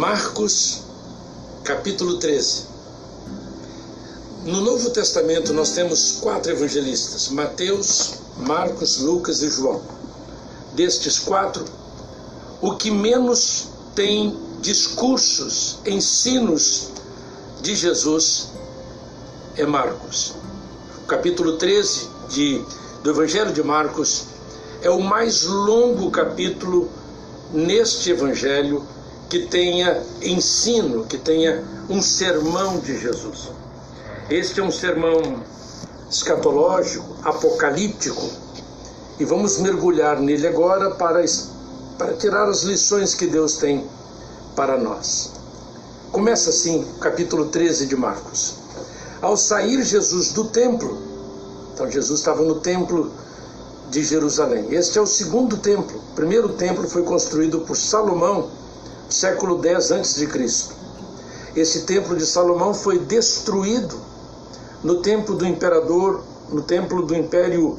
[0.00, 0.80] Marcos,
[1.62, 2.62] capítulo 13.
[4.46, 9.82] No Novo Testamento nós temos quatro evangelistas: Mateus, Marcos, Lucas e João.
[10.72, 11.66] Destes quatro,
[12.62, 16.88] o que menos tem discursos, ensinos
[17.60, 18.52] de Jesus
[19.54, 20.32] é Marcos.
[21.04, 22.64] O capítulo 13 de,
[23.02, 24.22] do Evangelho de Marcos
[24.80, 26.88] é o mais longo capítulo
[27.52, 28.82] neste Evangelho
[29.30, 33.50] que tenha ensino, que tenha um sermão de Jesus.
[34.28, 35.40] Este é um sermão
[36.10, 38.28] escatológico, apocalíptico,
[39.20, 41.24] e vamos mergulhar nele agora para,
[41.96, 43.86] para tirar as lições que Deus tem
[44.56, 45.30] para nós.
[46.10, 48.56] Começa assim, capítulo 13 de Marcos.
[49.22, 50.98] Ao sair Jesus do templo,
[51.72, 53.12] então Jesus estava no templo
[53.90, 54.74] de Jerusalém.
[54.74, 55.98] Este é o segundo templo.
[56.10, 58.50] O primeiro templo foi construído por Salomão,
[59.10, 60.28] século 10 a.C.
[61.56, 63.96] Esse templo de Salomão foi destruído
[64.82, 67.78] no templo do imperador, no templo do Império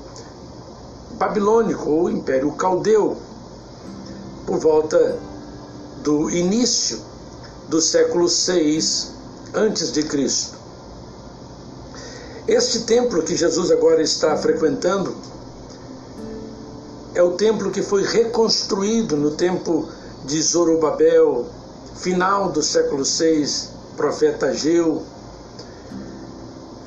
[1.14, 3.18] Babilônico ou Império Caldeu,
[4.46, 5.18] por volta
[6.04, 7.00] do início
[7.70, 9.12] do século 6
[9.54, 10.58] antes de Cristo.
[12.48, 15.16] Este templo que Jesus agora está frequentando
[17.14, 19.88] é o templo que foi reconstruído no tempo
[20.26, 21.48] de Zorobabel,
[21.96, 25.04] final do século 6, profeta Ageu.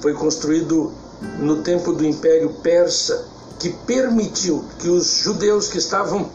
[0.01, 0.93] Foi construído
[1.39, 3.27] no tempo do Império Persa,
[3.59, 6.29] que permitiu que os judeus que estavam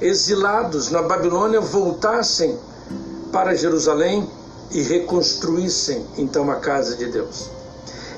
[0.00, 2.58] exilados na Babilônia voltassem
[3.30, 4.28] para Jerusalém
[4.70, 7.50] e reconstruíssem então a casa de Deus.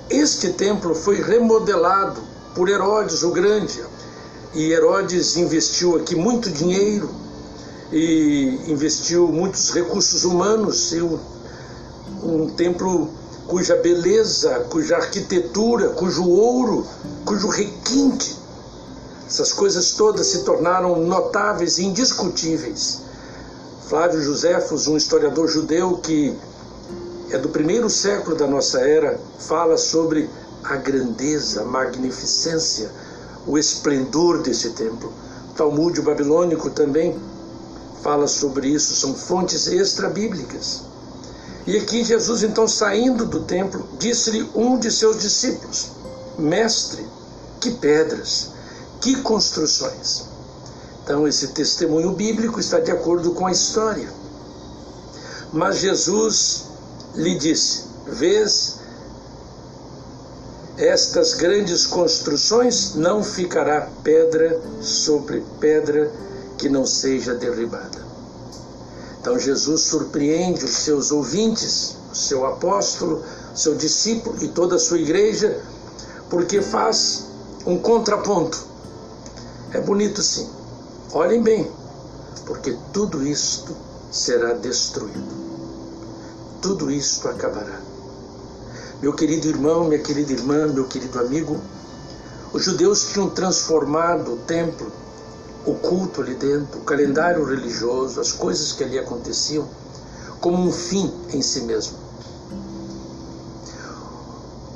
[0.09, 2.21] Este templo foi remodelado
[2.55, 3.83] por Herodes o Grande,
[4.55, 7.24] e Herodes investiu aqui muito dinheiro
[7.95, 11.17] e investiu muitos recursos humanos e um,
[12.25, 13.09] um templo
[13.47, 16.85] cuja beleza, cuja arquitetura, cujo ouro,
[17.25, 18.37] cujo requinte,
[19.29, 23.03] essas coisas todas se tornaram notáveis e indiscutíveis.
[23.89, 26.37] Flávio Joséfos, um historiador judeu que
[27.31, 30.29] é do primeiro século da nossa era, fala sobre
[30.65, 32.91] a grandeza, a magnificência,
[33.47, 35.13] o esplendor desse templo.
[35.51, 37.17] O Talmud babilônico também
[38.05, 40.83] fala sobre isso, são fontes extra-bíblicas.
[41.67, 45.93] E aqui Jesus, então, saindo do templo, disse-lhe um de seus discípulos:
[46.39, 47.09] Mestre,
[47.59, 48.51] que pedras,
[49.01, 50.25] que construções.
[51.03, 54.13] Então, esse testemunho bíblico está de acordo com a história.
[55.51, 56.65] Mas Jesus
[57.15, 58.81] lhe disse: Vês
[60.77, 66.13] estas grandes construções, não ficará pedra sobre pedra
[66.59, 68.05] que não seja derribada.
[69.21, 73.23] Então Jesus surpreende os seus ouvintes, o seu apóstolo,
[73.55, 75.63] seu discípulo e toda a sua igreja,
[76.29, 77.27] porque faz
[77.67, 78.59] um contraponto.
[79.73, 80.49] É bonito sim.
[81.13, 81.71] Olhem bem,
[82.47, 83.75] porque tudo isto
[84.11, 85.45] será destruído
[86.65, 87.79] tudo isto acabará.
[89.03, 91.61] Meu querido irmão, minha querida irmã, meu querido amigo,
[92.55, 94.91] os judeus tinham transformado o templo,
[95.67, 99.67] o culto ali dentro, o calendário religioso, as coisas que ali aconteciam,
[100.41, 101.97] como um fim em si mesmo.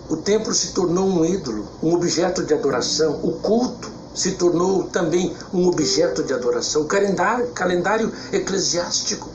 [0.09, 5.37] O templo se tornou um ídolo, um objeto de adoração, o culto se tornou também
[5.53, 9.29] um objeto de adoração, o calendário, calendário eclesiástico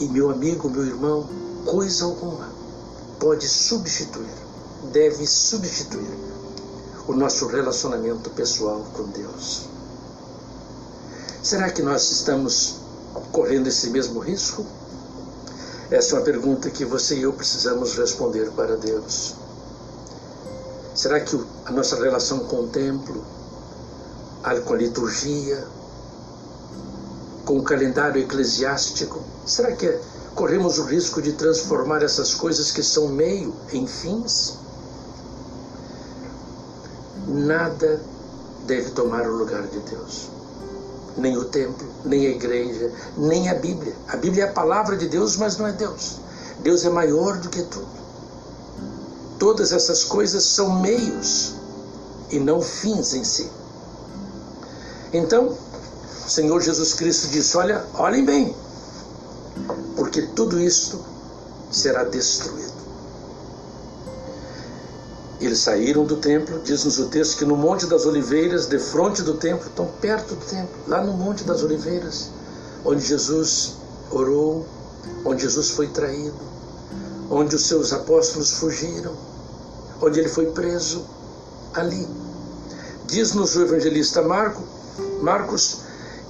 [0.00, 1.28] e meu amigo, meu irmão,
[1.64, 2.48] coisa alguma
[3.20, 4.26] pode substituir,
[4.92, 6.31] deve substituir
[7.06, 9.62] o nosso relacionamento pessoal com Deus.
[11.42, 12.76] Será que nós estamos
[13.32, 14.64] correndo esse mesmo risco?
[15.90, 19.34] Essa é uma pergunta que você e eu precisamos responder para Deus.
[20.94, 23.24] Será que a nossa relação com o templo,
[24.64, 25.66] com a liturgia,
[27.44, 29.20] com o calendário eclesiástico?
[29.44, 29.98] Será que
[30.34, 34.61] corremos o risco de transformar essas coisas que são meio em fins?
[37.26, 38.00] Nada
[38.66, 40.28] deve tomar o lugar de Deus.
[41.16, 43.94] Nem o templo, nem a igreja, nem a Bíblia.
[44.08, 46.18] A Bíblia é a palavra de Deus, mas não é Deus.
[46.62, 48.02] Deus é maior do que tudo.
[49.38, 51.54] Todas essas coisas são meios
[52.30, 53.50] e não fins em si.
[55.12, 55.56] Então,
[56.24, 58.56] o Senhor Jesus Cristo disse: Olha, olhem bem,
[59.96, 60.98] porque tudo isto
[61.70, 62.71] será destruído.
[65.44, 69.34] Eles saíram do templo, diz-nos o texto que no Monte das Oliveiras, de frente do
[69.34, 72.30] templo, tão perto do templo, lá no Monte das Oliveiras,
[72.84, 73.74] onde Jesus
[74.08, 74.64] orou,
[75.24, 76.38] onde Jesus foi traído,
[77.28, 79.12] onde os seus apóstolos fugiram,
[80.00, 81.04] onde ele foi preso,
[81.74, 82.06] ali.
[83.06, 84.62] Diz-nos o evangelista Marco,
[85.20, 85.78] Marcos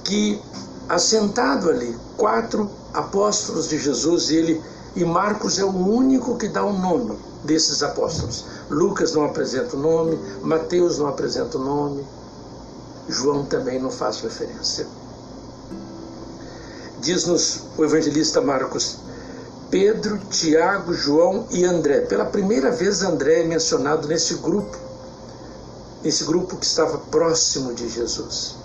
[0.03, 0.41] que
[0.89, 4.63] assentado ali, quatro apóstolos de Jesus, e ele
[4.95, 8.45] e Marcos é o único que dá o nome desses apóstolos.
[8.73, 12.05] Lucas não apresenta o nome, Mateus não apresenta o nome,
[13.07, 14.87] João também não faz referência.
[16.99, 18.97] Diz-nos o evangelista Marcos:
[19.69, 22.01] Pedro, Tiago, João e André.
[22.01, 24.77] Pela primeira vez, André é mencionado nesse grupo,
[26.01, 28.55] nesse grupo que estava próximo de Jesus.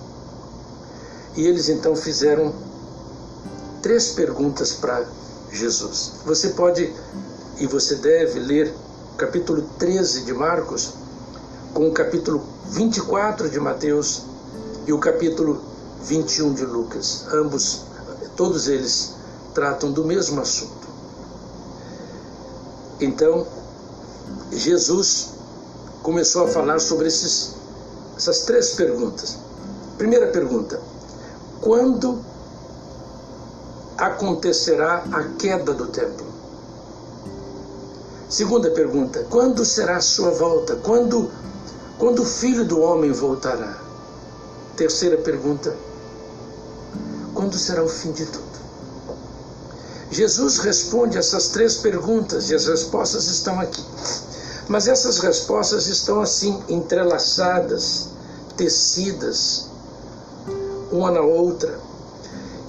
[1.37, 2.53] E eles então fizeram
[3.83, 5.05] três perguntas para
[5.53, 6.13] Jesus.
[6.25, 6.93] Você pode
[7.59, 8.73] e você deve ler
[9.19, 10.95] capítulo 13 de Marcos
[11.75, 14.23] com o capítulo 24 de Mateus
[14.87, 15.61] e o capítulo
[16.05, 17.27] 21 de Lucas.
[17.33, 17.81] Ambos,
[18.37, 19.17] todos eles
[19.53, 20.87] tratam do mesmo assunto.
[23.01, 23.45] Então,
[24.53, 25.31] Jesus
[26.01, 27.57] começou a falar sobre esses,
[28.17, 29.37] essas três perguntas.
[29.99, 30.81] Primeira pergunta:
[31.61, 32.25] quando
[33.97, 36.28] acontecerá a queda do templo?
[38.29, 40.77] Segunda pergunta: quando será a sua volta?
[40.77, 41.31] Quando,
[41.99, 43.81] quando o filho do homem voltará?
[44.77, 45.75] Terceira pergunta:
[47.33, 48.49] quando será o fim de tudo?
[50.11, 53.85] Jesus responde essas três perguntas e as respostas estão aqui.
[54.69, 58.09] Mas essas respostas estão assim entrelaçadas,
[58.57, 59.67] tecidas,
[60.93, 61.79] uma na outra.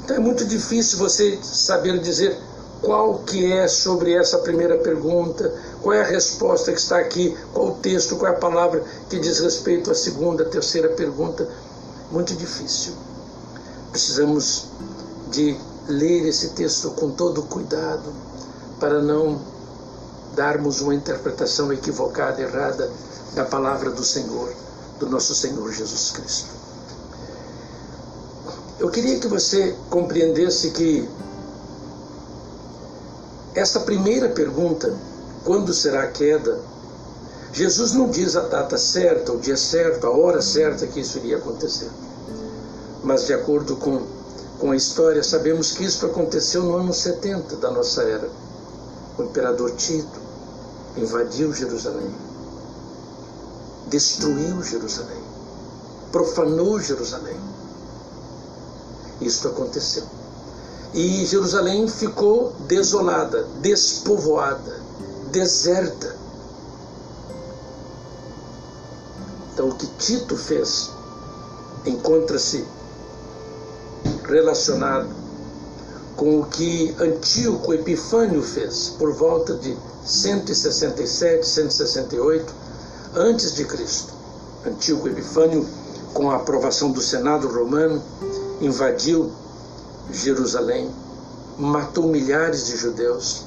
[0.04, 2.38] Então é muito difícil você saber dizer
[2.82, 7.68] qual que é sobre essa primeira pergunta, qual é a resposta que está aqui, qual
[7.68, 11.48] o texto, qual é a palavra que diz respeito à segunda, terceira pergunta.
[12.12, 12.94] Muito difícil.
[13.92, 14.66] Precisamos
[15.30, 18.14] de ler esse texto com todo cuidado
[18.80, 19.42] para não
[20.36, 22.90] darmos uma interpretação equivocada, errada
[23.36, 24.54] da palavra do Senhor,
[25.00, 26.60] do nosso Senhor Jesus Cristo.
[28.80, 31.08] Eu queria que você compreendesse que
[33.60, 34.94] essa primeira pergunta,
[35.44, 36.60] quando será a queda,
[37.52, 41.38] Jesus não diz a data certa, o dia certo, a hora certa que isso iria
[41.38, 41.90] acontecer.
[43.04, 44.02] Mas de acordo com
[44.60, 48.30] com a história, sabemos que isso aconteceu no ano 70 da nossa era.
[49.18, 50.20] O imperador Tito
[50.98, 52.14] invadiu Jerusalém,
[53.88, 55.24] destruiu Jerusalém,
[56.12, 57.40] profanou Jerusalém.
[59.22, 60.04] Isto aconteceu.
[60.94, 64.80] E Jerusalém ficou desolada, despovoada,
[65.32, 66.16] deserta.
[69.54, 70.90] Então, o que Tito fez
[71.86, 72.66] encontra-se
[74.28, 75.10] relacionado
[76.16, 82.54] com o que Antíoco Epifânio fez por volta de 167, 168
[83.16, 84.14] antes de Cristo.
[84.66, 85.66] Antíoco Epifânio,
[86.14, 88.02] com a aprovação do Senado romano,
[88.60, 89.32] invadiu
[90.12, 90.90] Jerusalém,
[91.58, 93.44] matou milhares de judeus,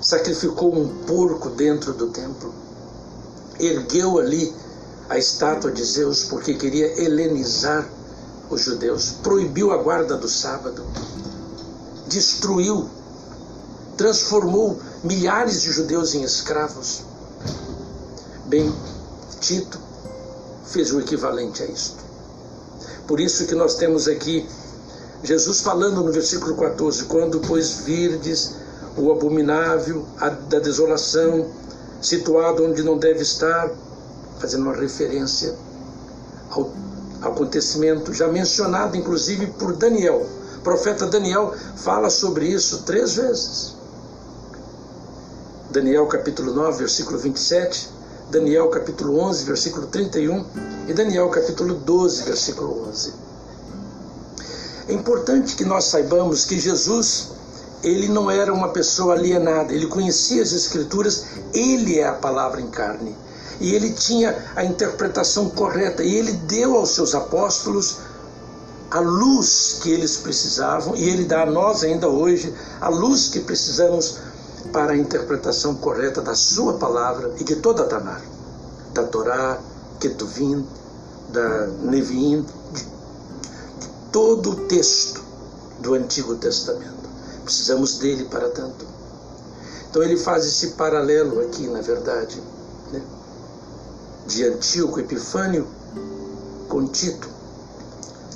[0.00, 2.52] sacrificou um porco dentro do templo,
[3.60, 4.52] ergueu ali
[5.08, 7.88] a estátua de Zeus porque queria helenizar
[8.50, 10.84] os judeus, proibiu a guarda do sábado,
[12.08, 12.88] destruiu,
[13.96, 17.02] transformou milhares de judeus em escravos.
[18.46, 18.72] Bem,
[19.40, 19.78] Tito
[20.64, 22.02] fez o equivalente a isto.
[23.06, 24.46] Por isso que nós temos aqui
[25.22, 28.56] Jesus falando no versículo 14: Quando, pois, virdes
[28.96, 30.04] o abominável
[30.48, 31.50] da desolação,
[32.00, 33.70] situado onde não deve estar,
[34.38, 35.54] fazendo uma referência
[36.50, 36.70] ao
[37.22, 40.26] acontecimento já mencionado inclusive por Daniel.
[40.56, 43.76] O profeta Daniel fala sobre isso três vezes.
[45.70, 47.88] Daniel capítulo 9, versículo 27,
[48.30, 50.44] Daniel capítulo 11, versículo 31
[50.88, 53.21] e Daniel capítulo 12, versículo 11.
[54.88, 57.30] É importante que nós saibamos que Jesus,
[57.82, 61.24] ele não era uma pessoa alienada, ele conhecia as escrituras,
[61.54, 63.16] ele é a palavra em carne.
[63.60, 66.02] E ele tinha a interpretação correta.
[66.02, 67.98] E ele deu aos seus apóstolos
[68.90, 70.96] a luz que eles precisavam.
[70.96, 74.18] E ele dá a nós ainda hoje a luz que precisamos
[74.72, 78.22] para a interpretação correta da sua palavra e de toda a Tanar,
[78.92, 79.58] da Torá,
[80.00, 80.66] Ketuvim,
[81.30, 82.91] da Neviim, de,
[84.12, 85.22] todo o texto
[85.80, 87.10] do Antigo Testamento.
[87.44, 88.86] Precisamos dele para tanto.
[89.90, 92.40] Então ele faz esse paralelo aqui, na verdade
[94.26, 95.66] de Antíoco Epifânio
[96.68, 97.28] com Tito,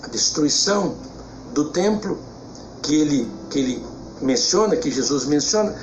[0.02, 0.94] a destruição
[1.52, 2.18] do templo
[2.82, 3.86] que ele, que ele
[4.20, 5.74] menciona, que Jesus menciona,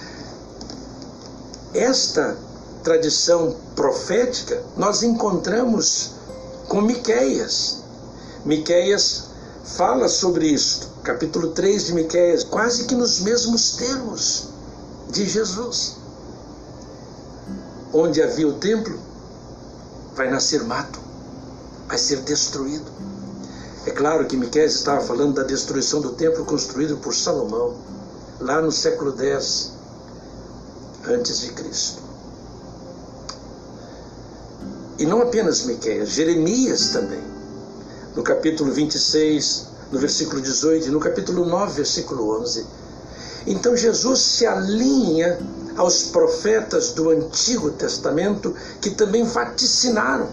[1.74, 2.38] esta
[2.84, 6.12] tradição profética nós encontramos
[6.68, 7.82] com Miqueias.
[8.46, 9.30] Miqueias
[9.64, 14.50] fala sobre isto, capítulo 3 de Miqueias, quase que nos mesmos termos
[15.10, 15.98] de Jesus.
[17.94, 19.00] Onde havia o templo,
[20.16, 21.00] vai nascer mato,
[21.88, 22.92] vai ser destruído.
[23.86, 27.78] É claro que Miqueias estava falando da destruição do templo construído por Salomão,
[28.40, 29.72] lá no século X
[31.08, 32.02] antes de Cristo.
[35.00, 37.33] E não apenas Miqueias, Jeremias também.
[38.16, 42.66] No capítulo 26, no versículo 18, e no capítulo 9, versículo 11.
[43.46, 45.40] Então Jesus se alinha
[45.76, 50.30] aos profetas do Antigo Testamento que também vaticinaram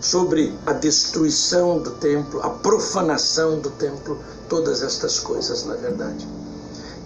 [0.00, 6.28] sobre a destruição do templo, a profanação do templo, todas estas coisas, na verdade.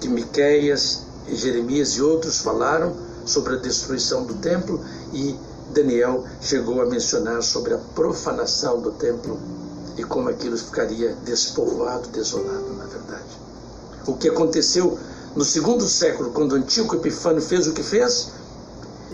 [0.01, 5.37] Que Miqueias e Jeremias e outros falaram sobre a destruição do templo e
[5.73, 9.39] Daniel chegou a mencionar sobre a profanação do templo
[9.97, 13.39] e como aquilo ficaria despovoado, desolado, na verdade.
[14.07, 14.99] O que aconteceu
[15.37, 18.29] no segundo século, quando Antíoco Epifânio fez o que fez,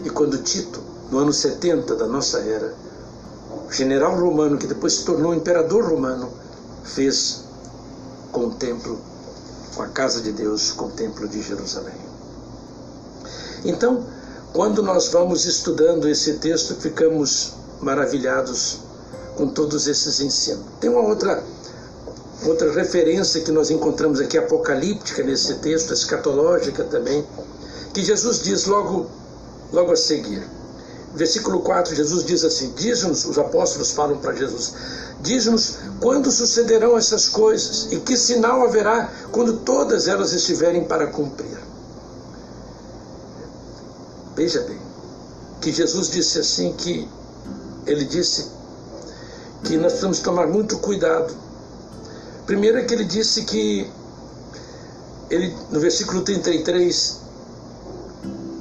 [0.05, 0.81] e quando Tito,
[1.11, 2.75] no ano 70 da nossa era,
[3.71, 6.31] general romano, que depois se tornou imperador romano,
[6.85, 7.45] fez
[8.31, 8.99] com o templo,
[9.75, 11.95] com a casa de Deus, com o templo de Jerusalém.
[13.65, 14.05] Então,
[14.55, 18.79] quando nós vamos estudando esse texto, ficamos maravilhados
[19.37, 20.65] com todos esses ensinos.
[20.81, 21.43] Tem uma outra
[22.47, 27.27] outra referência que nós encontramos aqui apocalíptica nesse texto, escatológica também,
[27.93, 29.11] que Jesus diz logo
[29.73, 30.47] logo a seguir.
[31.15, 34.73] Versículo 4, Jesus diz assim: Diz-nos, os apóstolos falam para Jesus,
[35.21, 41.74] diz-nos quando sucederão essas coisas e que sinal haverá quando todas elas estiverem para cumprir.
[44.37, 44.79] Veja bem,
[45.61, 47.09] que Jesus disse assim que
[47.87, 48.51] ele disse
[49.63, 51.35] que nós precisamos tomar muito cuidado.
[52.47, 53.91] Primeiro é que ele disse que
[55.31, 57.21] ele no versículo 33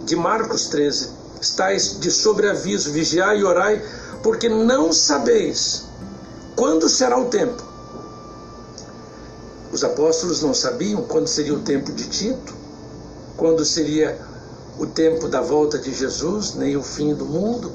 [0.06, 1.10] de Marcos 13,
[1.42, 3.84] estáis de sobreaviso, vigiai e orai,
[4.22, 5.86] porque não sabeis
[6.56, 7.63] quando será o tempo.
[9.72, 12.53] Os apóstolos não sabiam quando seria o tempo de Tito,
[13.36, 14.33] quando seria
[14.77, 17.72] o tempo da volta de Jesus, nem o fim do mundo.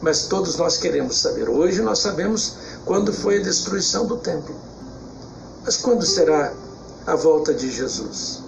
[0.00, 1.48] Mas todos nós queremos saber.
[1.48, 2.54] Hoje nós sabemos
[2.84, 4.54] quando foi a destruição do templo.
[5.64, 6.52] Mas quando será
[7.06, 8.40] a volta de Jesus?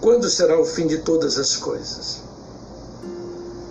[0.00, 2.18] Quando será o fim de todas as coisas?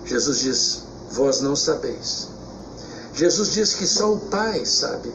[0.05, 2.27] Jesus diz: Vós não sabeis.
[3.13, 5.13] Jesus diz que só o Pai sabe,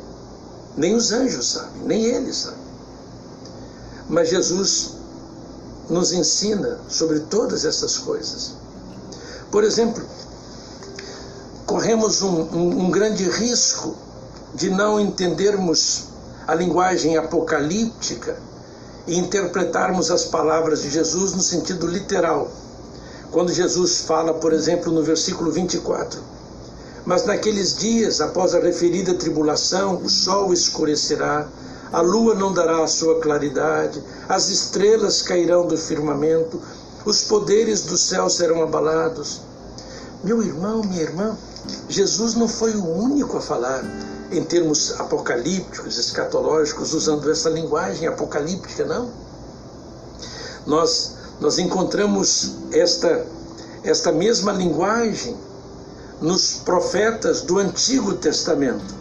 [0.76, 2.56] nem os anjos sabem, nem ele sabe.
[4.08, 4.99] Mas Jesus
[5.90, 8.52] nos ensina sobre todas essas coisas.
[9.50, 10.02] Por exemplo,
[11.66, 13.96] corremos um, um, um grande risco
[14.54, 16.04] de não entendermos
[16.46, 18.36] a linguagem apocalíptica
[19.06, 22.50] e interpretarmos as palavras de Jesus no sentido literal.
[23.30, 26.20] Quando Jesus fala, por exemplo, no versículo 24:
[27.04, 31.48] Mas naqueles dias, após a referida tribulação, o sol escurecerá,
[31.92, 36.60] a lua não dará a sua claridade, as estrelas cairão do firmamento,
[37.04, 39.40] os poderes do céu serão abalados.
[40.22, 41.36] Meu irmão, minha irmã,
[41.88, 43.82] Jesus não foi o único a falar
[44.30, 49.10] em termos apocalípticos, escatológicos, usando essa linguagem apocalíptica, não.
[50.66, 53.26] Nós, nós encontramos esta,
[53.82, 55.36] esta mesma linguagem
[56.20, 58.99] nos profetas do Antigo Testamento.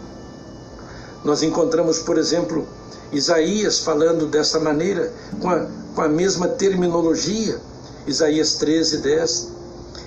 [1.24, 2.66] Nós encontramos, por exemplo,
[3.12, 7.60] Isaías falando dessa maneira, com a, com a mesma terminologia,
[8.06, 9.48] Isaías 13, 10.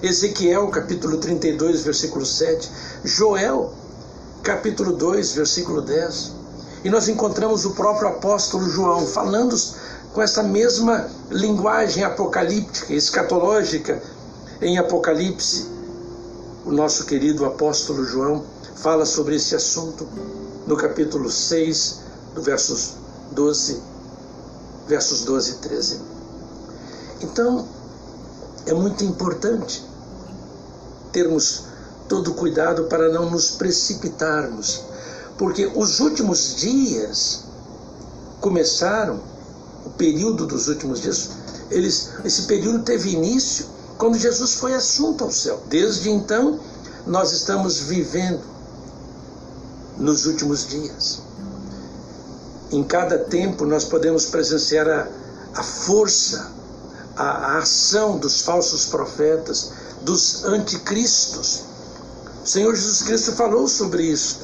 [0.02, 2.70] Ezequiel, capítulo 32, versículo 7.
[3.06, 3.74] Joel,
[4.42, 6.32] capítulo 2, versículo 10.
[6.84, 9.56] E nós encontramos o próprio apóstolo João falando
[10.14, 14.02] com essa mesma linguagem apocalíptica, escatológica
[14.62, 15.68] em Apocalipse.
[16.66, 18.44] O nosso querido apóstolo João
[18.76, 20.08] fala sobre esse assunto
[20.68, 22.00] no capítulo 6,
[22.34, 22.94] do versos
[23.32, 23.82] 12,
[24.88, 26.00] versos 12 e 13.
[27.22, 27.68] Então,
[28.66, 29.84] é muito importante
[31.12, 31.64] termos
[32.08, 34.82] todo cuidado para não nos precipitarmos,
[35.38, 37.44] porque os últimos dias
[38.42, 39.20] começaram,
[39.86, 41.30] o período dos últimos dias,
[41.70, 43.66] eles, esse período teve início
[43.98, 45.62] quando Jesus foi assunto ao céu.
[45.68, 46.60] Desde então,
[47.06, 48.53] nós estamos vivendo
[49.98, 51.22] nos últimos dias.
[52.72, 55.08] Em cada tempo nós podemos presenciar a,
[55.56, 56.52] a força,
[57.16, 59.72] a, a ação dos falsos profetas,
[60.02, 61.64] dos anticristos.
[62.44, 64.40] O Senhor Jesus Cristo falou sobre isso.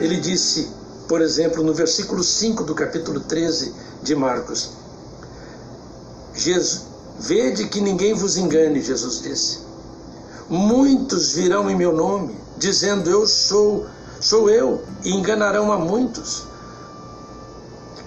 [0.00, 0.70] Ele disse,
[1.06, 4.70] por exemplo, no versículo 5 do capítulo 13 de Marcos:
[6.34, 9.58] Jesus, Vede que ninguém vos engane, Jesus disse.
[10.48, 13.86] Muitos virão em meu nome, dizendo eu sou,
[14.24, 16.44] sou eu, e enganarão a muitos.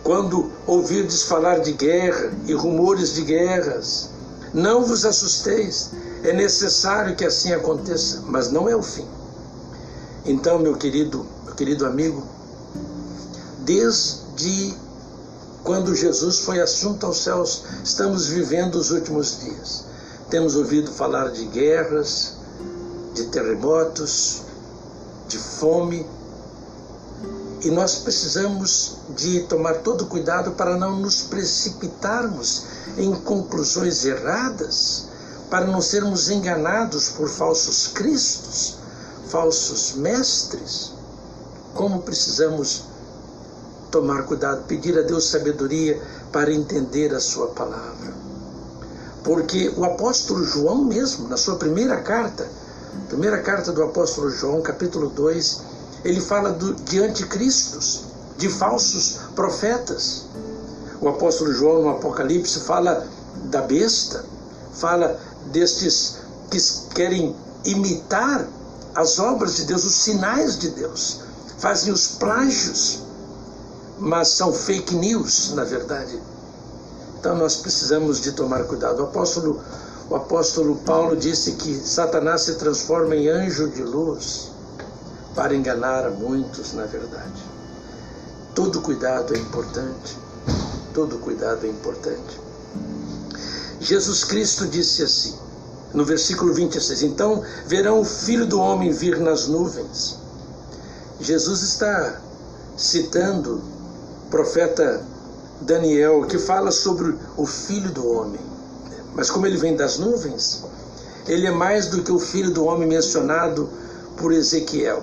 [0.04, 4.10] Quando ouvirdes falar de guerra e rumores de guerras,
[4.52, 5.92] não vos assusteis.
[6.24, 9.08] É necessário que assim aconteça, mas não é o fim.
[10.26, 12.24] Então, meu querido, meu querido amigo,
[13.60, 14.76] desde
[15.64, 19.86] quando Jesus foi assunto aos céus, estamos vivendo os últimos dias.
[20.32, 22.34] Temos ouvido falar de guerras,
[23.14, 24.47] de terremotos,
[25.28, 26.06] de fome,
[27.62, 32.64] e nós precisamos de tomar todo cuidado para não nos precipitarmos
[32.98, 35.08] em conclusões erradas,
[35.50, 38.78] para não sermos enganados por falsos cristos,
[39.30, 40.94] falsos mestres.
[41.74, 42.84] Como precisamos
[43.90, 48.14] tomar cuidado, pedir a Deus sabedoria para entender a sua palavra.
[49.24, 52.48] Porque o apóstolo João mesmo, na sua primeira carta,
[53.08, 55.62] primeira carta do apóstolo João, capítulo 2,
[56.04, 58.06] ele fala do, de anticristos,
[58.38, 60.26] de falsos profetas.
[61.02, 63.08] O apóstolo João no Apocalipse fala
[63.46, 64.26] da besta,
[64.74, 65.20] fala
[65.52, 66.18] destes
[66.50, 66.60] que
[66.94, 67.36] querem
[67.66, 68.48] imitar
[68.96, 71.20] as obras de Deus, os sinais de Deus,
[71.58, 73.08] fazem os plágios
[74.00, 76.20] mas são fake news, na verdade.
[77.20, 79.00] Então nós precisamos de tomar cuidado.
[79.00, 79.60] O apóstolo,
[80.10, 84.52] o apóstolo Paulo disse que Satanás se transforma em anjo de luz
[85.36, 87.44] para enganar muitos, na verdade.
[88.56, 90.18] Todo cuidado é importante.
[90.94, 92.40] Todo cuidado é importante.
[93.80, 95.36] Jesus Cristo disse assim,
[95.94, 100.18] no versículo 26, então verão o filho do homem vir nas nuvens.
[101.20, 102.22] Jesus está
[102.76, 103.62] citando
[104.30, 105.04] profeta
[105.62, 108.57] Daniel, que fala sobre o filho do homem.
[109.18, 110.64] Mas como ele vem das nuvens,
[111.28, 113.68] ele é mais do que o filho do homem mencionado
[114.16, 115.02] por Ezequiel,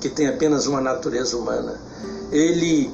[0.00, 1.80] que tem apenas uma natureza humana.
[2.32, 2.92] Ele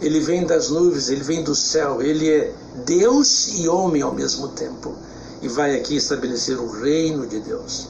[0.00, 2.54] ele vem das nuvens, ele vem do céu, ele é
[2.86, 4.94] Deus e homem ao mesmo tempo
[5.42, 7.88] e vai aqui estabelecer o reino de Deus.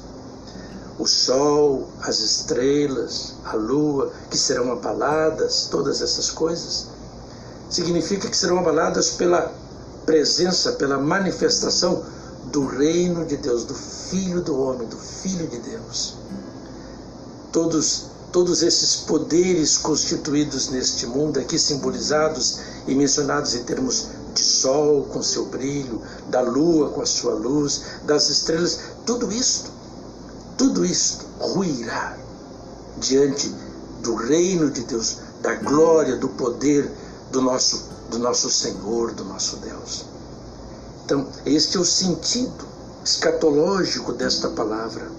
[0.98, 6.88] O sol, as estrelas, a lua, que serão abaladas, todas essas coisas
[7.70, 9.54] significa que serão abaladas pela
[10.10, 12.02] presença, pela manifestação
[12.46, 16.16] do reino de Deus, do Filho do homem, do Filho de Deus.
[17.52, 25.04] Todos, todos esses poderes constituídos neste mundo, aqui simbolizados e mencionados em termos de sol
[25.04, 29.70] com seu brilho, da lua com a sua luz, das estrelas, tudo isto,
[30.58, 32.18] tudo isto ruirá
[32.98, 33.54] diante
[34.02, 36.90] do reino de Deus, da glória, do poder
[37.30, 40.04] do nosso, do nosso Senhor, do nosso Deus.
[41.04, 42.64] Então, este é o sentido
[43.04, 45.10] escatológico desta palavra.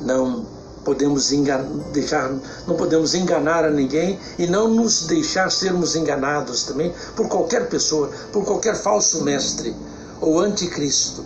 [0.00, 0.46] Não
[0.84, 2.32] podemos enganar, deixar,
[2.66, 8.10] não podemos enganar a ninguém e não nos deixar sermos enganados também por qualquer pessoa,
[8.32, 9.74] por qualquer falso mestre
[10.20, 11.24] ou anticristo.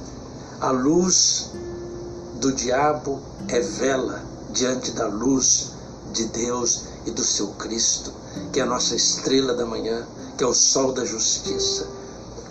[0.60, 1.50] A luz
[2.40, 5.70] do diabo é vela diante da luz
[6.12, 8.12] de Deus e do seu Cristo
[8.52, 11.86] que é a nossa estrela da manhã, que é o sol da justiça.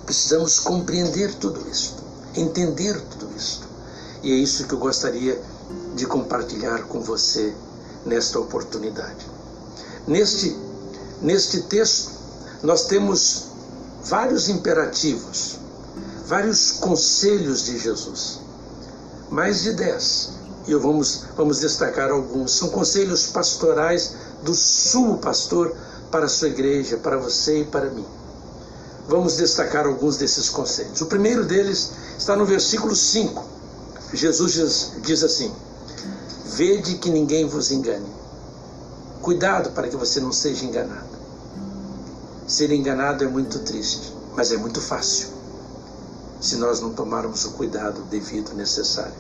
[0.05, 2.01] Precisamos compreender tudo isto,
[2.35, 3.67] entender tudo isto.
[4.23, 5.41] E é isso que eu gostaria
[5.95, 7.53] de compartilhar com você
[8.05, 9.25] nesta oportunidade.
[10.07, 10.55] Neste,
[11.21, 12.11] neste texto,
[12.63, 13.45] nós temos
[14.03, 15.57] vários imperativos,
[16.27, 18.39] vários conselhos de Jesus,
[19.29, 20.29] mais de dez,
[20.67, 22.51] e vamos, vamos destacar alguns.
[22.51, 25.75] São conselhos pastorais do sumo pastor
[26.09, 28.05] para a sua igreja, para você e para mim.
[29.07, 31.01] Vamos destacar alguns desses conselhos.
[31.01, 33.43] O primeiro deles está no versículo 5.
[34.13, 35.51] Jesus diz assim:
[36.55, 38.07] Vede que ninguém vos engane.
[39.21, 41.11] Cuidado para que você não seja enganado.
[42.47, 45.29] Ser enganado é muito triste, mas é muito fácil,
[46.41, 49.13] se nós não tomarmos o cuidado devido necessário.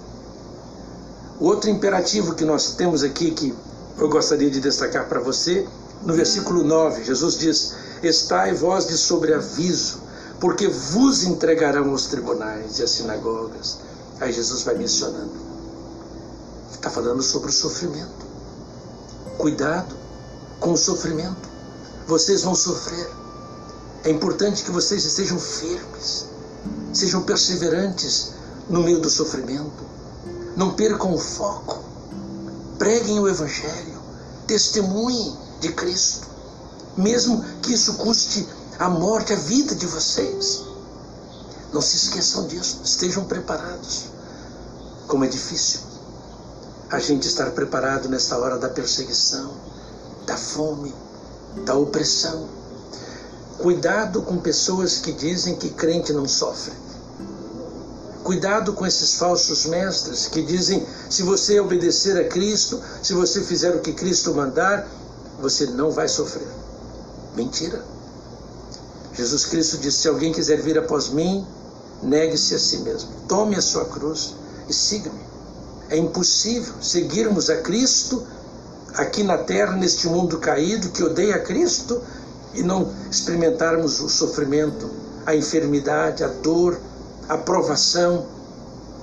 [1.39, 3.55] O outro imperativo que nós temos aqui, que
[3.97, 5.67] eu gostaria de destacar para você,
[6.03, 9.99] no versículo 9, Jesus diz: Estai vós de sobreaviso,
[10.39, 13.77] porque vos entregarão aos tribunais e às sinagogas.
[14.19, 15.31] Aí Jesus vai mencionando.
[16.71, 18.25] Está falando sobre o sofrimento.
[19.37, 19.95] Cuidado
[20.59, 21.49] com o sofrimento.
[22.07, 23.07] Vocês vão sofrer.
[24.03, 26.25] É importante que vocês estejam firmes,
[26.91, 28.31] sejam perseverantes
[28.67, 29.85] no meio do sofrimento.
[30.55, 31.90] Não percam o foco.
[32.81, 34.01] Preguem o Evangelho.
[34.47, 36.27] Testemunhem de Cristo.
[36.97, 38.47] Mesmo que isso custe
[38.79, 40.63] a morte, a vida de vocês.
[41.71, 42.81] Não se esqueçam disso.
[42.83, 44.05] Estejam preparados.
[45.07, 45.81] Como é difícil
[46.89, 49.53] a gente estar preparado nessa hora da perseguição,
[50.25, 50.91] da fome,
[51.63, 52.49] da opressão.
[53.59, 56.73] Cuidado com pessoas que dizem que crente não sofre.
[58.23, 63.75] Cuidado com esses falsos mestres que dizem: se você obedecer a Cristo, se você fizer
[63.75, 64.87] o que Cristo mandar,
[65.39, 66.47] você não vai sofrer.
[67.35, 67.83] Mentira.
[69.13, 71.45] Jesus Cristo disse: se alguém quiser vir após mim,
[72.03, 74.35] negue-se a si mesmo, tome a sua cruz
[74.69, 75.19] e siga-me.
[75.89, 78.25] É impossível seguirmos a Cristo
[78.93, 82.01] aqui na terra, neste mundo caído que odeia Cristo,
[82.53, 84.89] e não experimentarmos o sofrimento,
[85.25, 86.79] a enfermidade, a dor,
[87.31, 88.25] a provação,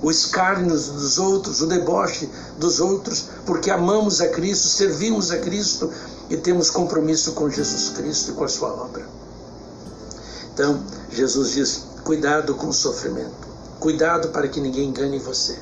[0.03, 5.91] o escárnio dos outros, o deboche dos outros, porque amamos a Cristo, servimos a Cristo
[6.29, 9.03] e temos compromisso com Jesus Cristo e com a sua obra.
[10.53, 13.47] Então, Jesus diz: cuidado com o sofrimento,
[13.79, 15.57] cuidado para que ninguém engane você.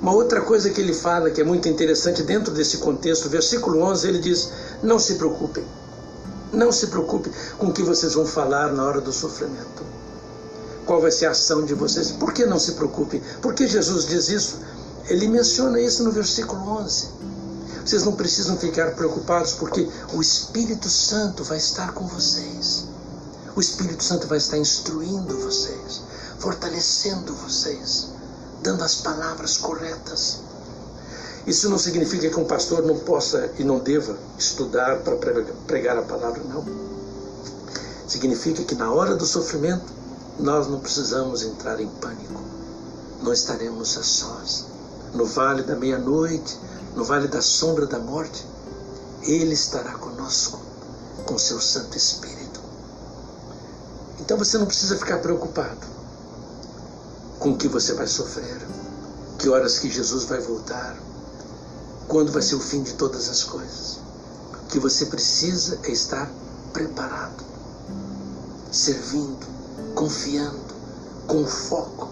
[0.00, 4.06] Uma outra coisa que ele fala que é muito interessante dentro desse contexto, versículo 11,
[4.06, 4.52] ele diz:
[4.84, 5.64] Não se preocupem,
[6.52, 9.98] não se preocupem com o que vocês vão falar na hora do sofrimento.
[10.88, 12.12] Qual vai ser a ação de vocês?
[12.12, 13.22] Por que não se preocupem?
[13.42, 14.60] Por que Jesus diz isso?
[15.06, 17.08] Ele menciona isso no versículo 11.
[17.84, 22.86] Vocês não precisam ficar preocupados porque o Espírito Santo vai estar com vocês.
[23.54, 26.00] O Espírito Santo vai estar instruindo vocês,
[26.38, 28.08] fortalecendo vocês
[28.62, 30.38] dando as palavras corretas.
[31.46, 35.16] Isso não significa que um pastor não possa e não deva estudar para
[35.66, 36.64] pregar a palavra, não.
[38.06, 39.97] Significa que na hora do sofrimento
[40.38, 42.40] nós não precisamos entrar em pânico.
[43.22, 44.66] Não estaremos a sós.
[45.12, 46.56] No vale da meia-noite,
[46.94, 48.46] no vale da sombra da morte,
[49.22, 50.60] Ele estará conosco,
[51.26, 52.60] com seu Santo Espírito.
[54.20, 55.86] Então você não precisa ficar preocupado
[57.40, 58.60] com o que você vai sofrer,
[59.38, 60.96] que horas que Jesus vai voltar,
[62.06, 63.98] quando vai ser o fim de todas as coisas.
[64.62, 66.30] O que você precisa é estar
[66.72, 67.44] preparado,
[68.70, 69.57] servindo,
[69.98, 70.60] confiando,
[71.26, 72.08] com foco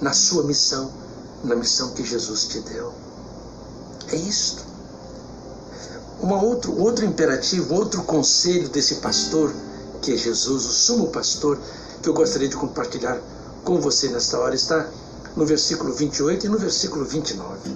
[0.00, 0.88] na sua missão,
[1.42, 2.92] na missão que Jesus te deu.
[4.12, 4.62] É isto.
[6.22, 9.52] Um outro, outro imperativo, outro conselho desse pastor,
[10.00, 11.58] que é Jesus, o sumo pastor,
[12.00, 13.20] que eu gostaria de compartilhar
[13.64, 14.88] com você nesta hora está
[15.34, 17.68] no versículo 28 e no versículo 29.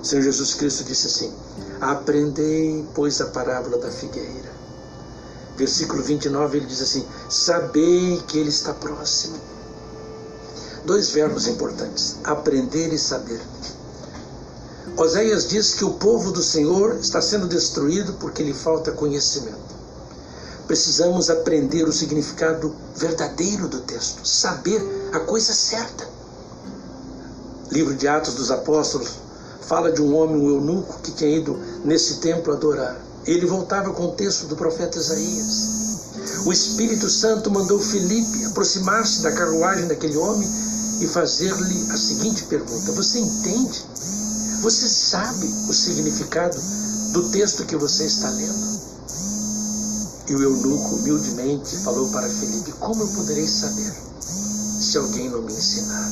[0.00, 1.32] O Senhor Jesus Cristo disse assim:
[1.80, 4.55] Aprendei, pois, a parábola da figueira.
[5.56, 9.38] Versículo 29 ele diz assim: Sabei que ele está próximo.
[10.84, 13.40] Dois verbos importantes: aprender e saber.
[14.96, 19.66] Oséias diz que o povo do Senhor está sendo destruído porque lhe falta conhecimento
[20.66, 26.06] precisamos aprender o significado verdadeiro do texto, saber a coisa certa.
[27.70, 29.12] Livro de Atos dos Apóstolos
[29.62, 33.00] fala de um homem, um eunuco, que tinha ido nesse templo adorar.
[33.26, 36.44] Ele voltava com o texto do profeta Isaías.
[36.46, 40.48] O Espírito Santo mandou Filipe aproximar-se da carruagem daquele homem
[41.00, 43.84] e fazer-lhe a seguinte pergunta: Você entende?
[44.62, 46.56] Você sabe o significado
[47.12, 48.76] do texto que você está lendo?
[50.28, 53.92] E o eunuco humildemente falou para Felipe: Como eu poderei saber
[54.80, 56.10] se alguém não me ensinar?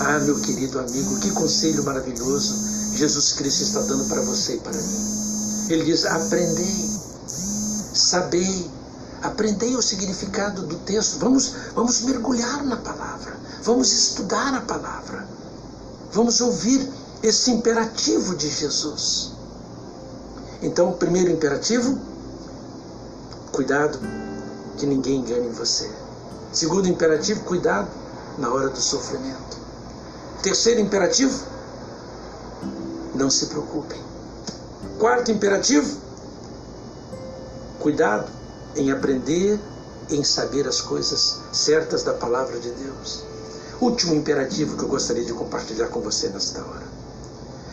[0.00, 2.54] Ah, meu querido amigo, que conselho maravilhoso
[2.94, 5.27] Jesus Cristo está dando para você e para mim.
[5.68, 8.70] Ele diz: Aprendei, sabei,
[9.22, 11.18] aprendei o significado do texto.
[11.18, 15.26] Vamos, vamos mergulhar na palavra, vamos estudar a palavra,
[16.12, 16.90] vamos ouvir
[17.22, 19.32] esse imperativo de Jesus.
[20.62, 21.98] Então, o primeiro imperativo
[23.58, 23.98] Cuidado
[24.76, 25.90] que ninguém engane você.
[26.52, 27.88] Segundo imperativo, cuidado
[28.38, 29.58] na hora do sofrimento.
[30.42, 31.44] Terceiro imperativo,
[33.16, 34.00] não se preocupem.
[34.98, 35.96] Quarto imperativo,
[37.78, 38.28] cuidado
[38.74, 39.60] em aprender,
[40.10, 43.22] em saber as coisas certas da palavra de Deus.
[43.80, 46.82] Último imperativo que eu gostaria de compartilhar com você nesta hora.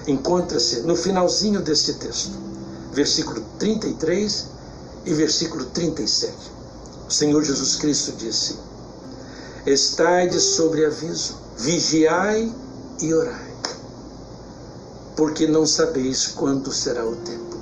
[0.05, 2.37] Encontra-se no finalzinho deste texto,
[2.91, 4.45] versículo 33
[5.05, 6.31] e versículo 37.
[7.07, 8.55] O Senhor Jesus Cristo disse:
[9.65, 12.53] Estai de sobreaviso, vigiai
[13.01, 13.44] e orai,
[15.15, 17.55] porque não sabeis quando será o tempo.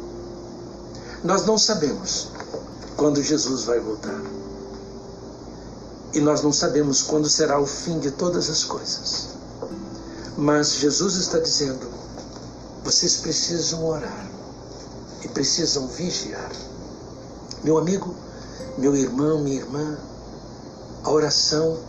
[1.23, 2.29] Nós não sabemos
[2.97, 4.21] quando Jesus vai voltar.
[6.13, 9.29] E nós não sabemos quando será o fim de todas as coisas.
[10.37, 11.87] Mas Jesus está dizendo:
[12.83, 14.29] vocês precisam orar
[15.23, 16.51] e precisam vigiar.
[17.63, 18.13] Meu amigo,
[18.77, 19.97] meu irmão, minha irmã,
[21.03, 21.79] a oração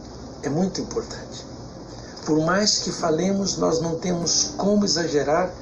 [0.43, 1.54] é muito importante.
[2.25, 5.53] Por mais que falemos, nós não temos como exagerar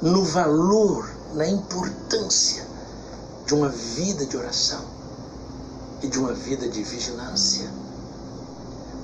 [0.00, 2.64] no valor, na importância
[3.44, 4.80] de uma vida de oração
[6.02, 7.70] e de uma vida de vigilância.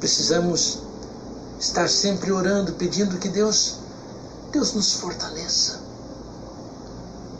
[0.00, 0.80] Precisamos
[1.60, 3.76] estar sempre orando, pedindo que Deus,
[4.50, 5.80] Deus nos fortaleça.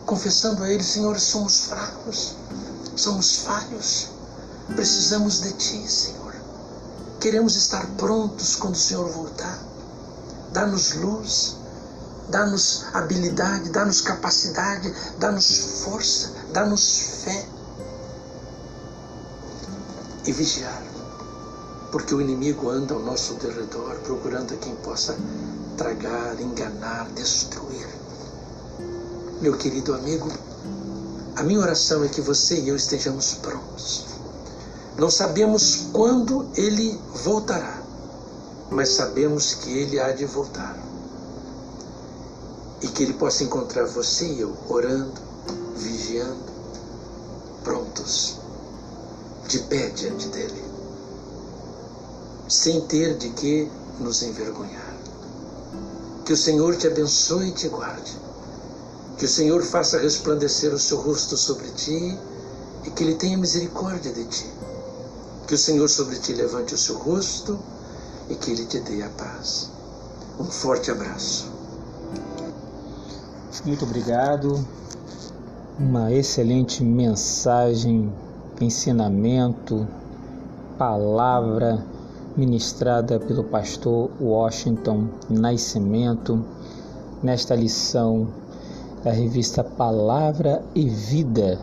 [0.07, 2.35] Confessando a Ele, Senhor, somos fracos,
[2.95, 4.09] somos falhos,
[4.77, 6.22] precisamos de Ti, Senhor.
[7.23, 9.57] Queremos estar prontos quando o Senhor voltar.
[10.53, 11.57] Dá-nos luz,
[12.29, 17.47] dá-nos habilidade, dá-nos capacidade, dá-nos força, dá-nos fé.
[20.27, 20.83] E vigiar,
[21.93, 25.17] porque o inimigo anda ao nosso derredor procurando a quem possa
[25.77, 27.87] tragar, enganar, destruir.
[29.41, 30.29] Meu querido amigo,
[31.37, 34.12] a minha oração é que você e eu estejamos prontos.
[35.03, 37.83] Não sabemos quando ele voltará,
[38.71, 40.79] mas sabemos que ele há de voltar.
[42.81, 45.21] E que ele possa encontrar você e eu orando,
[45.75, 46.45] vigiando,
[47.65, 48.37] prontos,
[49.49, 50.63] de pé diante dele,
[52.49, 54.95] sem ter de que nos envergonhar.
[56.25, 58.17] Que o Senhor te abençoe e te guarde.
[59.19, 62.17] Que o Senhor faça resplandecer o seu rosto sobre ti
[62.85, 64.62] e que Ele tenha misericórdia de ti.
[65.47, 67.59] Que o Senhor sobre ti levante o seu rosto
[68.29, 69.71] e que Ele te dê a paz.
[70.39, 71.51] Um forte abraço.
[73.65, 74.65] Muito obrigado.
[75.79, 78.13] Uma excelente mensagem,
[78.61, 79.87] ensinamento,
[80.79, 81.85] palavra
[82.37, 86.43] ministrada pelo pastor Washington Nascimento
[87.23, 88.29] nesta lição
[89.05, 91.59] da revista Palavra e Vida,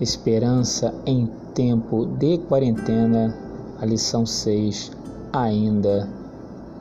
[0.00, 3.34] Esperança em Tempo de Quarentena,
[3.80, 4.92] a lição 6
[5.32, 6.06] ainda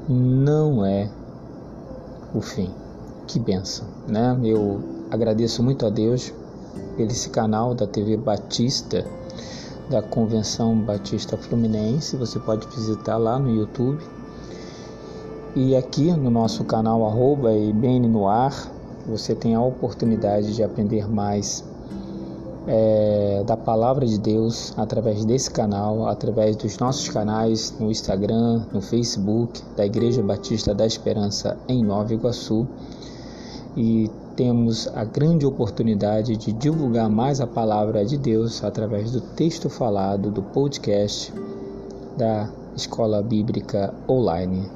[0.09, 1.09] não é
[2.33, 2.69] o fim.
[3.25, 4.37] Que benção, né?
[4.43, 6.33] Eu agradeço muito a Deus
[6.97, 9.05] pelo esse canal da TV Batista
[9.89, 12.17] da Convenção Batista Fluminense.
[12.17, 14.03] Você pode visitar lá no YouTube.
[15.55, 18.69] E aqui no nosso canal arroba no ar,
[19.07, 21.63] você tem a oportunidade de aprender mais
[22.67, 28.81] é, da palavra de Deus através desse canal, através dos nossos canais no Instagram, no
[28.81, 32.67] Facebook da Igreja Batista da Esperança em Nova Iguaçu.
[33.77, 39.69] E temos a grande oportunidade de divulgar mais a palavra de Deus através do texto
[39.69, 41.33] falado do podcast
[42.17, 44.69] da Escola Bíblica Online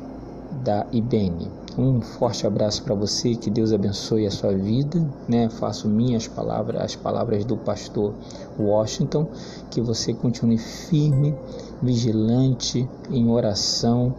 [0.64, 1.59] da IBN.
[1.80, 5.48] Um forte abraço para você, que Deus abençoe a sua vida, né?
[5.48, 8.14] Faço minhas palavras, as palavras do pastor
[8.60, 9.26] Washington,
[9.72, 11.34] que você continue firme,
[11.82, 14.14] vigilante em oração,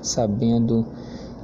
[0.00, 0.86] sabendo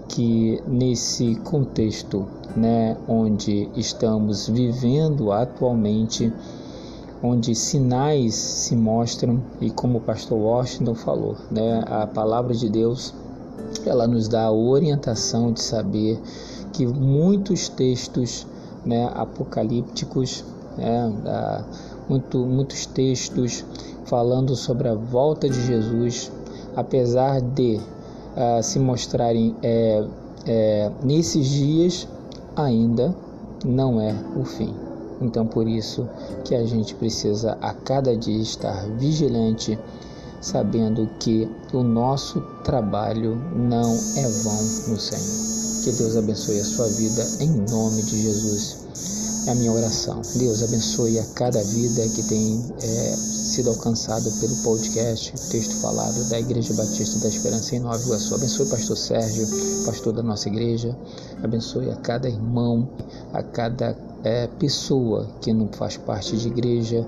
[0.08, 2.24] que nesse contexto,
[2.54, 6.32] né, onde estamos vivendo atualmente,
[7.20, 13.12] onde sinais se mostram e como o pastor Washington falou, né, a palavra de Deus
[13.88, 16.20] ela nos dá a orientação de saber
[16.72, 18.46] que muitos textos
[18.84, 20.44] né, apocalípticos,
[20.76, 21.64] né,
[22.08, 23.64] muito, muitos textos
[24.04, 26.30] falando sobre a volta de Jesus,
[26.76, 27.80] apesar de
[28.36, 30.06] uh, se mostrarem é,
[30.46, 32.06] é, nesses dias,
[32.54, 33.14] ainda
[33.64, 34.74] não é o fim.
[35.20, 36.06] Então, por isso
[36.44, 39.78] que a gente precisa a cada dia estar vigilante,
[40.46, 45.82] sabendo que o nosso trabalho não é vão no Senhor.
[45.82, 48.86] Que Deus abençoe a sua vida em nome de Jesus.
[49.48, 50.22] É a minha oração.
[50.36, 56.38] Deus abençoe a cada vida que tem é, sido alcançado pelo podcast, texto falado da
[56.38, 58.34] Igreja Batista da Esperança em Nova Iguaçu.
[58.34, 59.46] Abençoe o pastor Sérgio,
[59.84, 60.96] pastor da nossa igreja.
[61.42, 62.88] Abençoe a cada irmão,
[63.32, 67.06] a cada é, pessoa que não faz parte de igreja,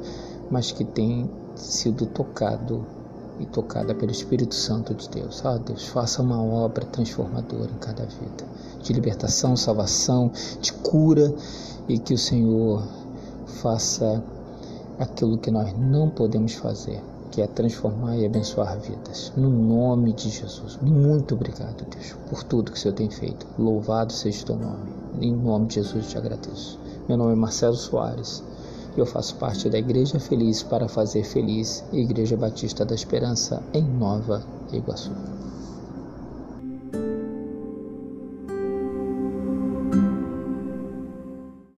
[0.51, 2.98] mas que tem sido tocado
[3.41, 5.45] e tocada pelo Espírito Santo de Deus.
[5.45, 8.45] Ah, Deus, faça uma obra transformadora em cada vida,
[8.83, 11.33] de libertação, salvação, de cura
[11.89, 12.83] e que o Senhor
[13.47, 14.23] faça
[14.99, 19.33] aquilo que nós não podemos fazer, que é transformar e abençoar vidas.
[19.37, 20.79] No nome de Jesus.
[20.83, 23.47] Muito obrigado, Deus, por tudo que o Senhor tem feito.
[23.59, 24.93] Louvado seja o teu nome.
[25.21, 26.79] Em nome de Jesus te agradeço.
[27.09, 28.43] Meu nome é Marcelo Soares
[28.99, 34.45] Eu faço parte da Igreja Feliz para Fazer Feliz, Igreja Batista da Esperança, em Nova
[34.73, 35.13] Iguaçu.